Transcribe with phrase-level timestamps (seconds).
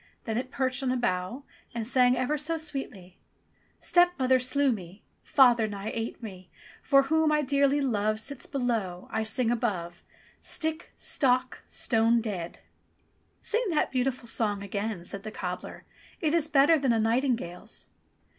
[0.23, 1.43] Then it perched on a bough
[1.75, 3.19] and sang ever so sweetly:
[3.79, 6.49] "Stepmother slew me, Father nigh ate me,
[6.89, 10.03] He whom I dearly love Sits below, I sing above.
[10.39, 10.91] Stick!
[10.95, 11.59] Stock!
[11.67, 12.61] Stone dead!"
[13.43, 15.83] "Sing that beautiful song again," said the cobbler.
[16.19, 17.87] "It is better than a nightingale's."